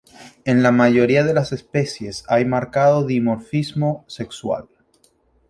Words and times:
En 0.45 0.63
la 0.63 0.71
mayoría 0.71 1.23
de 1.23 1.31
las 1.31 1.51
especies 1.51 2.23
hay 2.27 2.43
marcado 2.43 3.05
dimorfismo 3.05 4.03
sexual. 4.07 4.67